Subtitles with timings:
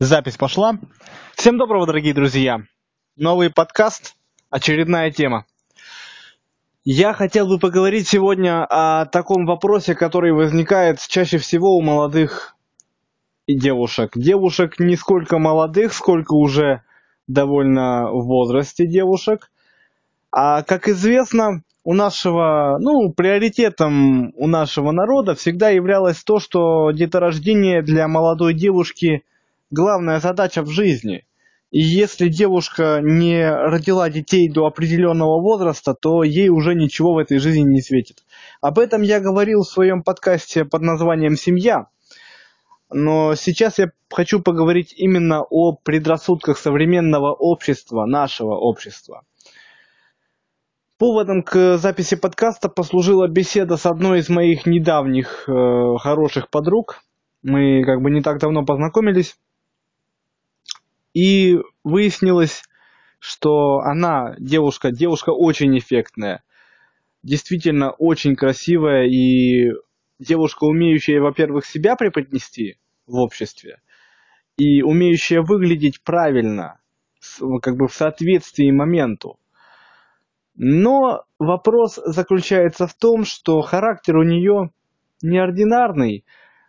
[0.00, 0.78] Запись пошла.
[1.34, 2.60] Всем доброго, дорогие друзья.
[3.16, 4.14] Новый подкаст,
[4.48, 5.44] очередная тема.
[6.84, 12.54] Я хотел бы поговорить сегодня о таком вопросе, который возникает чаще всего у молодых
[13.48, 14.12] девушек.
[14.14, 16.82] Девушек не сколько молодых, сколько уже
[17.26, 19.50] довольно в возрасте девушек.
[20.30, 27.82] А как известно, у нашего, ну, приоритетом у нашего народа всегда являлось то, что деторождение
[27.82, 29.24] для молодой девушки–
[29.70, 31.24] главная задача в жизни.
[31.70, 37.38] И если девушка не родила детей до определенного возраста, то ей уже ничего в этой
[37.38, 38.24] жизни не светит.
[38.62, 41.86] Об этом я говорил в своем подкасте под названием «Семья».
[42.90, 49.24] Но сейчас я хочу поговорить именно о предрассудках современного общества, нашего общества.
[50.96, 57.02] Поводом к записи подкаста послужила беседа с одной из моих недавних э, хороших подруг.
[57.42, 59.36] Мы как бы не так давно познакомились.
[61.18, 62.62] И выяснилось,
[63.18, 66.44] что она, девушка, девушка очень эффектная.
[67.24, 69.72] Действительно очень красивая и
[70.20, 73.80] девушка, умеющая, во-первых, себя преподнести в обществе,
[74.58, 76.78] и умеющая выглядеть правильно,
[77.62, 79.40] как бы в соответствии моменту.
[80.54, 84.70] Но вопрос заключается в том, что характер у нее
[85.22, 86.24] неординарный,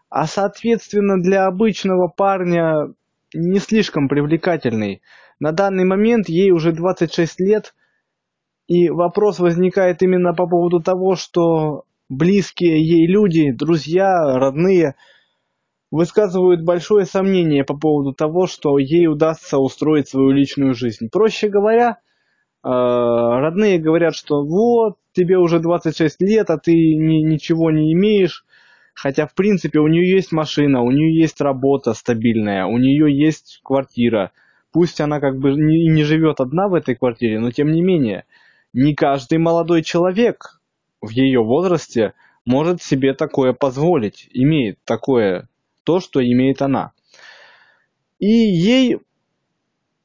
[0.10, 2.96] а соответственно для обычного парня
[3.34, 5.02] не слишком привлекательной.
[5.40, 7.74] На данный момент ей уже 26 лет,
[8.68, 14.96] и вопрос возникает именно по поводу того, что близкие ей люди, друзья, родные,
[15.92, 21.10] высказывают большое сомнение по поводу того, что ей удастся устроить свою личную жизнь.
[21.12, 21.98] Проще говоря,
[22.64, 28.46] э, родные говорят, что вот, тебе уже 26 лет, а ты ни, ничего не имеешь,
[29.02, 33.62] Хотя, в принципе, у нее есть машина, у нее есть работа стабильная, у нее есть
[33.64, 34.34] квартира.
[34.74, 38.26] Пусть она как бы не, не живет одна в этой квартире, но тем не менее,
[38.74, 40.60] не каждый молодой человек
[41.00, 45.48] в ее возрасте может себе такое позволить, имеет такое,
[45.86, 46.92] то, что имеет она.
[48.20, 48.98] И ей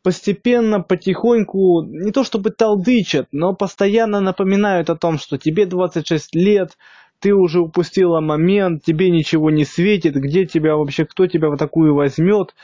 [0.05, 6.77] постепенно, потихоньку, не то чтобы толдычат, но постоянно напоминают о том, что тебе 26 лет,
[7.25, 11.95] ты уже упустила момент, тебе ничего не светит, где тебя вообще, кто тебя в такую
[11.95, 12.55] возьмет,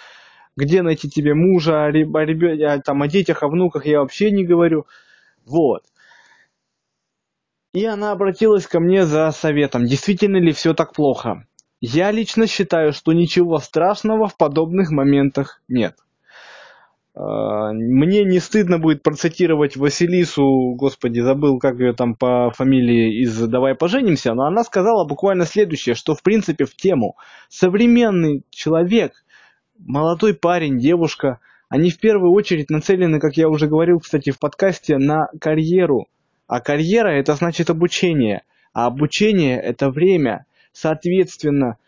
[0.54, 4.00] где найти тебе мужа, о, реб, о, ребят, о, там, о детях, о внуках я
[4.00, 4.84] вообще не говорю.
[5.47, 5.84] Вот.
[7.72, 11.47] И она обратилась ко мне за советом, действительно ли все так плохо.
[11.81, 15.97] Я лично считаю, что ничего страшного в подобных моментах нет.
[17.15, 23.37] А, мне не стыдно будет процитировать Василису, господи, забыл, как ее там по фамилии из
[23.48, 27.16] «Давай поженимся», но она сказала буквально следующее, что в принципе в тему.
[27.48, 29.25] Современный человек,
[29.78, 34.98] молодой парень, девушка, они в первую очередь нацелены, как я уже говорил, кстати, в подкасте,
[34.98, 36.06] на карьеру.
[36.47, 38.42] А карьера это значит обучение,
[38.72, 40.47] а обучение это время.
[40.72, 41.78] Соответственно,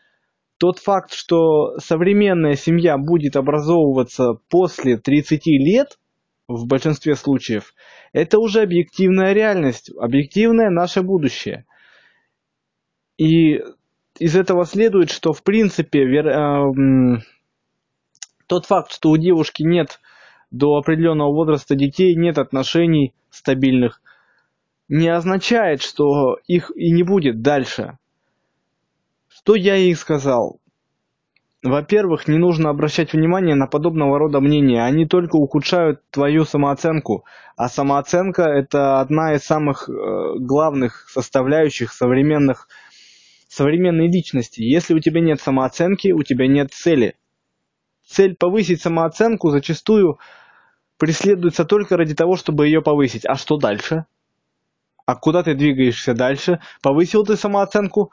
[0.63, 5.99] тот факт, что современная семья будет образовываться после 30 лет,
[6.47, 7.75] в большинстве случаев,
[8.13, 11.67] это уже объективная реальность, объективное наше будущее.
[13.19, 13.61] И
[14.21, 16.29] из этого следует, что в принципе вер...
[16.29, 17.19] э,
[18.47, 19.99] тот факт, что у девушки нет
[20.53, 24.01] до определенного возраста детей, нет отношений стабильных,
[24.87, 27.99] не означает, что их и не будет дальше.
[29.45, 30.61] Что я ей сказал?
[31.65, 37.25] Во-первых, не нужно обращать внимание на подобного рода мнения, они только ухудшают твою самооценку,
[37.57, 39.93] а самооценка это одна из самых э,
[40.39, 42.69] главных составляющих современных
[43.49, 44.61] современной личности.
[44.61, 47.17] Если у тебя нет самооценки, у тебя нет цели.
[48.07, 50.21] Цель повысить самооценку зачастую
[50.99, 53.27] преследуется только ради того, чтобы ее повысить.
[53.27, 54.07] А что дальше?
[55.05, 56.61] А куда ты двигаешься дальше?
[56.81, 58.13] Повысил ты самооценку,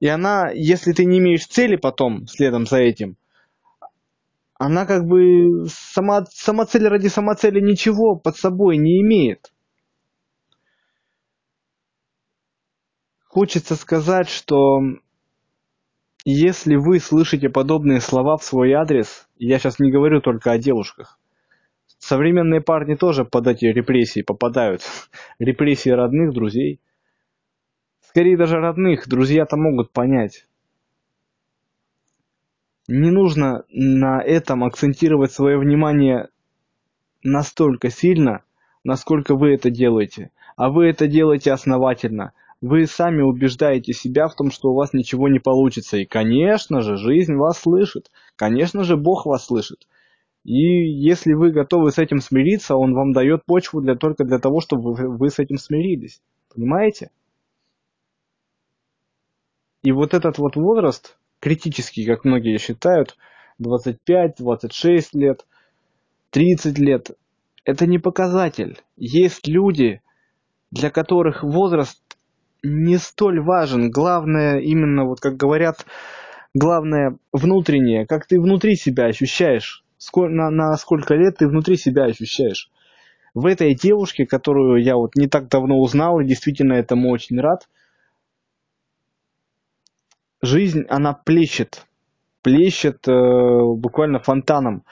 [0.00, 3.16] и она, если ты не имеешь цели потом, следом за этим,
[4.54, 9.52] она как бы сама, сама ради самоцели ничего под собой не имеет.
[13.26, 14.80] Хочется сказать, что
[16.24, 21.20] если вы слышите подобные слова в свой адрес, я сейчас не говорю только о девушках,
[21.98, 24.82] современные парни тоже под эти репрессии попадают,
[25.38, 26.80] репрессии родных, друзей–
[28.18, 30.48] Скорее даже родных, друзья-то могут понять.
[32.88, 36.28] Не нужно на этом акцентировать свое внимание
[37.22, 38.42] настолько сильно,
[38.82, 40.32] насколько вы это делаете.
[40.56, 42.32] А вы это делаете основательно.
[42.60, 45.98] Вы сами убеждаете себя в том, что у вас ничего не получится.
[45.98, 48.10] И, конечно же, жизнь вас слышит.
[48.34, 49.86] Конечно же, Бог вас слышит.
[50.42, 54.58] И если вы готовы с этим смириться, он вам дает почву для, только для того,
[54.60, 56.20] чтобы вы, с этим смирились.
[56.52, 57.10] Понимаете?
[59.82, 63.16] И вот этот вот возраст, критический, как многие считают,
[63.58, 65.46] 25, 26 лет,
[66.30, 67.10] 30 лет,
[67.64, 68.78] это не показатель.
[68.96, 70.00] Есть люди,
[70.70, 72.00] для которых возраст
[72.62, 73.90] не столь важен.
[73.90, 75.86] Главное, именно вот как говорят,
[76.54, 82.04] главное внутреннее, как ты внутри себя ощущаешь, сколько, на, на сколько лет ты внутри себя
[82.04, 82.70] ощущаешь.
[83.34, 87.68] В этой девушке, которую я вот не так давно узнал, и действительно этому очень рад,
[90.42, 91.86] жизнь, она плещет,
[92.42, 94.84] плещет э, буквально фонтаном,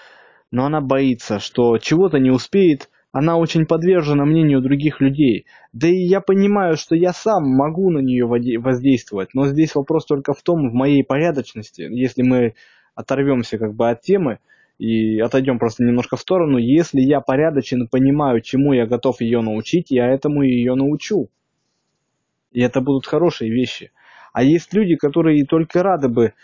[0.51, 5.47] но она боится, что чего-то не успеет, она очень подвержена мнению других людей.
[5.73, 10.35] Да и я понимаю, что я сам могу на нее воздействовать, но здесь вопрос только
[10.35, 11.83] в том, в моей порядочности.
[11.91, 12.55] Если мы
[12.95, 14.41] оторвемся как бы от темы
[14.79, 19.91] и отойдем просто немножко в сторону, если я порядочен понимаю, чему я готов ее научить,
[19.91, 21.31] я этому ее научу.
[22.53, 23.93] И это будут хорошие вещи.
[24.37, 26.35] А есть люди, которые только рады бы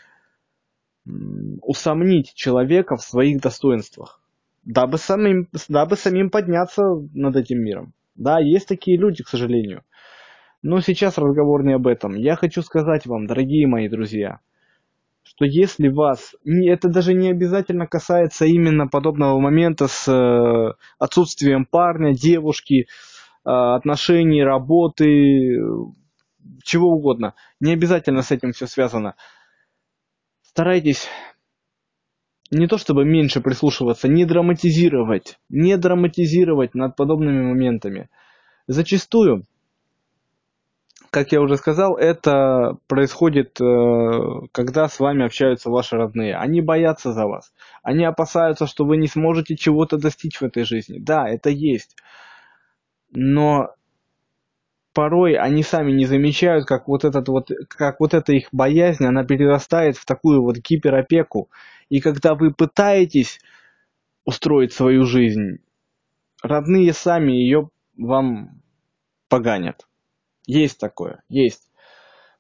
[1.60, 4.18] усомнить человека в своих достоинствах
[4.64, 7.92] дабы самим, дабы самим подняться над этим миром.
[8.14, 9.82] Да, есть такие люди, к сожалению.
[10.62, 12.14] Но сейчас разговор не об этом.
[12.14, 14.38] Я хочу сказать вам, дорогие мои друзья,
[15.22, 22.14] что если вас, это даже не обязательно касается именно подобного момента с э, отсутствием парня,
[22.14, 22.86] девушки, э,
[23.44, 25.58] отношений, работы,
[26.62, 29.14] чего угодно, не обязательно с этим все связано.
[30.42, 31.08] Старайтесь
[32.50, 38.10] не то чтобы меньше прислушиваться, не драматизировать, не драматизировать над подобными моментами.
[38.66, 39.46] Зачастую,
[41.10, 46.36] как я уже сказал, это происходит, э, когда с вами общаются ваши родные.
[46.36, 47.52] Они боятся за вас.
[47.82, 50.98] Они опасаются, что вы не сможете чего-то достичь в этой жизни.
[50.98, 51.96] Да, это есть.
[53.10, 53.74] Но
[54.92, 59.24] порой они сами не замечают, как вот, этот вот, как вот эта их боязнь, она
[59.24, 61.50] перерастает в такую вот гиперопеку.
[61.88, 63.40] И когда вы пытаетесь
[64.24, 65.58] устроить свою жизнь,
[66.42, 68.62] родные сами ее вам
[69.28, 69.86] поганят.
[70.46, 71.68] Есть такое, есть.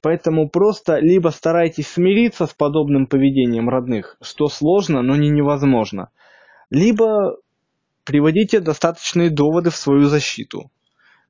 [0.00, 6.10] Поэтому просто либо старайтесь смириться с подобным поведением родных, что сложно, но не невозможно,
[6.70, 7.36] либо
[8.04, 10.70] приводите достаточные доводы в свою защиту.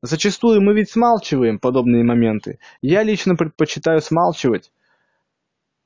[0.02, 2.58] Зачастую мы ведь смалчиваем подобные моменты.
[2.81, 4.72] Я лично предпочитаю смалчивать,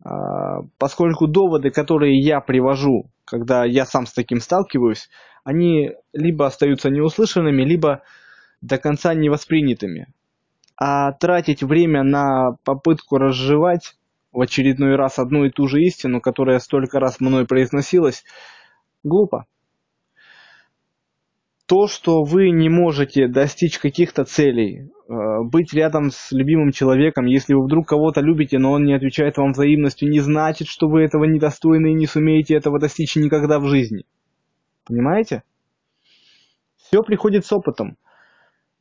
[0.03, 5.11] а, поскольку доводы, которые я привожу, когда я сам с таким сталкиваюсь,
[5.45, 8.03] они либо остаются неуслышанными, либо
[8.63, 10.07] до конца не воспринятыми.
[10.79, 13.97] А тратить время на попытку разжевать
[14.33, 18.25] в очередной раз одну и ту же истину, которая столько раз мной произносилась,
[19.05, 19.47] глупо
[21.67, 27.55] то, что вы не можете достичь каких-то целей, э, быть рядом с любимым человеком, если
[27.55, 31.25] вы вдруг кого-то любите, но он не отвечает вам взаимностью, не значит, что вы этого
[31.25, 34.05] недостойны и не сумеете этого достичь никогда в жизни.
[34.87, 35.43] Понимаете?
[36.77, 37.97] Все приходит с опытом.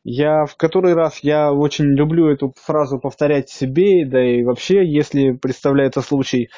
[0.04, 5.32] Я в который раз, я очень люблю эту фразу повторять себе, да и вообще, если
[5.32, 6.52] представляется случай,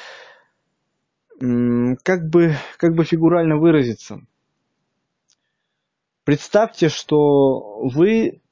[1.40, 4.20] как бы, как бы фигурально выразиться–
[6.28, 8.42] Представьте, что вы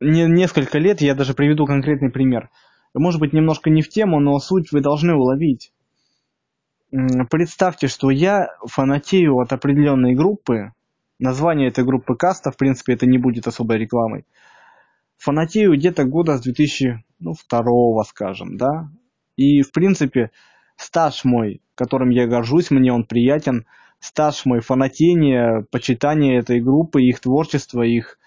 [0.00, 2.50] не, несколько лет, я даже приведу конкретный пример,
[2.94, 5.72] может быть немножко не в тему, но суть вы должны уловить.
[7.30, 10.72] Представьте, что я фанатею от определенной группы,
[11.20, 14.24] название этой группы Каста, в принципе, это не будет особой рекламой.
[15.18, 18.90] Фанатею где-то года с 2002, ну, скажем, да.
[19.36, 20.32] И, в принципе,
[20.74, 23.64] стаж мой, которым я горжусь, мне он приятен–
[24.04, 28.18] стаж мой фанатение, почитание этой группы, их творчества, их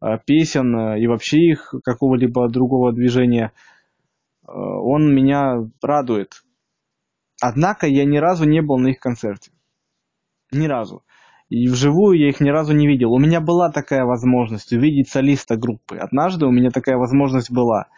[0.00, 3.50] э, песен э, и вообще их какого-либо другого движения,
[4.46, 6.44] э, он меня радует.
[7.42, 9.50] Однако я ни разу не был на их концерте.
[10.52, 11.02] Ни разу.
[11.48, 13.12] И вживую я их ни разу не видел.
[13.12, 15.96] У меня была такая возможность увидеть солиста группы.
[15.96, 17.88] Однажды у меня такая возможность была.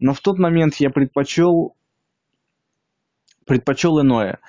[0.00, 1.76] Но в тот момент я предпочел,
[3.46, 4.40] предпочел иное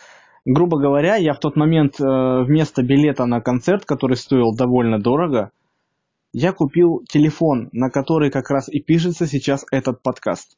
[0.46, 5.52] грубо говоря, я в тот момент э, вместо билета на концерт, который стоил довольно дорого,
[6.34, 10.58] я купил телефон, на который как раз и пишется сейчас этот подкаст.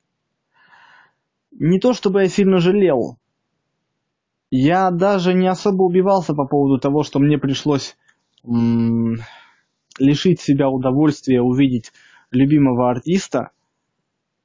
[1.52, 3.18] Не то чтобы я сильно жалел.
[4.52, 7.98] Я даже не особо убивался по поводу того, что мне пришлось
[8.46, 9.18] м-
[10.00, 11.92] лишить себя удовольствия увидеть
[12.32, 13.52] любимого артиста.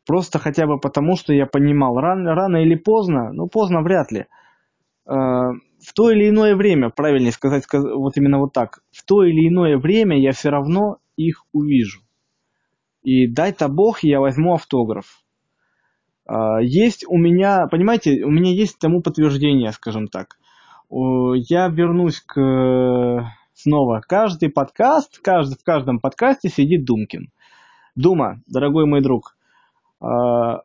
[0.07, 4.27] Просто хотя бы потому, что я понимал, рано, рано или поздно, ну поздно вряд ли–
[5.05, 9.77] в то или иное время, правильнее сказать, вот именно вот так, в то или иное
[9.79, 12.01] время я все равно их увижу.
[13.03, 15.23] И дай-то бог, я возьму автограф.
[16.27, 20.39] А, есть у меня, понимаете, у меня есть тому подтверждение, скажем так.
[20.91, 24.03] Я вернусь к снова.
[24.07, 27.31] Каждый подкаст, каждый, в каждом подкасте сидит Думкин.
[27.95, 29.37] Дума, дорогой мой друг,
[30.01, 30.63] а,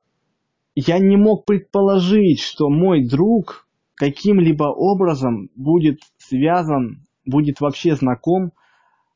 [0.75, 3.66] я не мог предположить, что мой друг
[3.97, 8.51] каким-либо образом будет связан, будет вообще знаком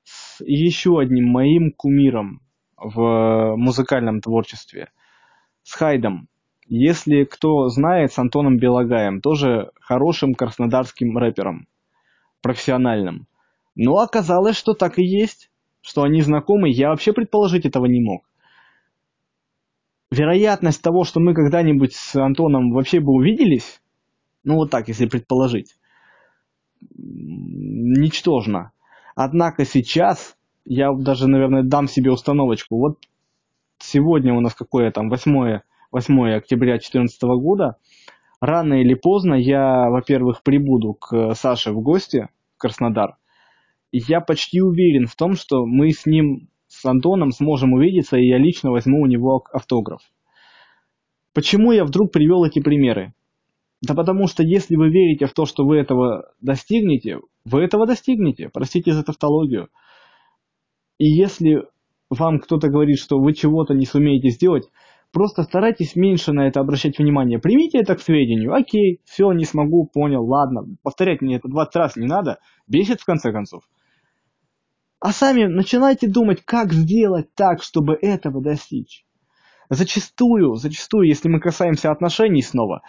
[0.04, 2.42] с еще одним моим кумиром
[2.76, 4.90] в музыкальном творчестве,
[5.64, 6.28] с Хайдом.
[6.68, 11.68] Если кто знает, с Антоном Белогаем, тоже хорошим краснодарским рэпером,
[12.42, 13.28] профессиональным.
[13.76, 18.24] Но оказалось, что так и есть, что они знакомы, я вообще предположить этого не мог
[20.12, 23.81] вероятность того, что мы когда-нибудь с Антоном вообще бы увиделись,
[24.44, 25.76] ну вот так, если предположить,
[26.82, 28.72] ничтожна.
[29.16, 32.78] Однако сейчас я даже, наверное, дам себе установочку.
[32.78, 33.00] Вот
[33.80, 35.60] сегодня у нас какое там 8,
[35.92, 37.78] 8 октября 2014 года.
[38.40, 43.18] Рано или поздно я, во-первых, прибуду к Саше в гости в Краснодар.
[43.92, 48.38] Я почти уверен в том, что мы с ним с Антоном сможем увидеться, и я
[48.38, 50.02] лично возьму у него автограф.
[51.34, 53.14] Почему я вдруг привел эти примеры?
[53.82, 58.50] Да потому что если вы верите в то, что вы этого достигнете, вы этого достигнете,
[58.50, 59.70] простите за тавтологию.
[61.00, 61.64] И если
[62.10, 64.70] вам кто-то говорит, что вы чего-то не сумеете сделать,
[65.12, 67.40] просто старайтесь меньше на это обращать внимание.
[67.40, 68.54] Примите это к сведению.
[68.54, 70.76] Окей, все, не смогу, понял, ладно.
[70.84, 72.38] Повторять мне это 20 раз не надо.
[72.68, 73.64] Бесит в конце концов.
[75.00, 79.04] А сами начинайте думать, как сделать так, чтобы этого достичь.
[79.68, 82.84] Зачастую, зачастую, если мы касаемся отношений снова,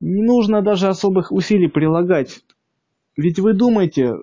[0.00, 2.40] не нужно даже особых усилий прилагать.
[3.16, 4.14] Ведь вы думаете,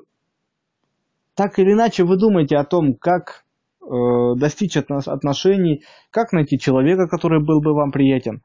[1.36, 3.46] так или иначе вы думаете о том, как
[3.82, 3.86] э,
[4.36, 8.42] достичь отношений, как найти человека, который был бы вам приятен.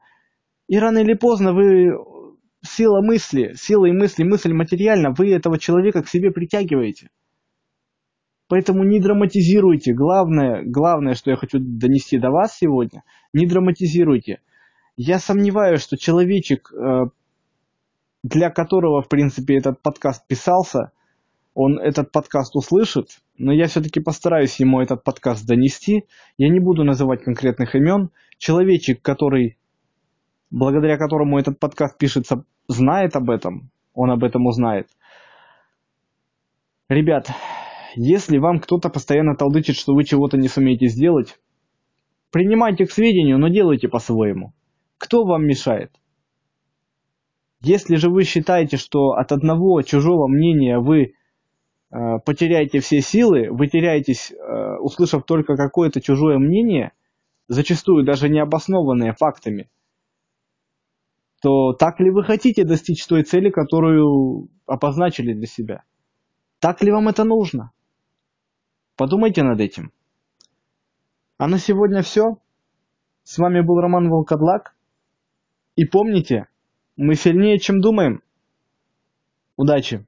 [0.67, 1.93] И рано или поздно вы
[2.61, 7.09] сила мысли, силой мысли, мысль материально, вы этого человека к себе притягиваете.
[8.49, 9.93] Поэтому не драматизируйте.
[9.93, 13.03] Главное, главное, что я хочу донести до вас сегодня,
[13.33, 14.39] не драматизируйте.
[14.97, 17.05] Я сомневаюсь, что человечек, э,
[18.23, 20.91] для которого, в принципе, этот подкаст писался,
[21.53, 26.05] он этот подкаст услышит, но я все-таки постараюсь ему этот подкаст донести.
[26.37, 28.09] Я не буду называть конкретных имен.
[28.39, 29.57] Человечек, который,
[30.49, 34.87] благодаря которому этот подкаст пишется, знает об этом, он об этом узнает.
[36.89, 37.29] Ребят,
[37.95, 41.39] если вам кто-то постоянно толдычит, что вы чего-то не сумеете сделать,
[42.31, 44.53] принимайте к сведению, но делайте по-своему.
[44.97, 45.91] Кто вам мешает?
[47.61, 51.13] Если же вы считаете, что от одного чужого мнения вы
[51.91, 56.91] э, потеряете все силы, вы теряетесь, э, услышав только какое-то чужое мнение,
[57.47, 59.69] зачастую даже не обоснованное фактами,
[61.41, 65.83] то так ли вы хотите достичь той цели, которую обозначили для себя?
[66.59, 67.71] Так ли вам это нужно?
[68.95, 69.91] Подумайте над этим.
[71.37, 72.37] А на сегодня все.
[73.23, 74.76] С вами был Роман Волкодлак.
[75.77, 76.47] И помните,
[76.95, 78.23] мы сильнее, чем думаем.
[79.55, 80.05] Удачи!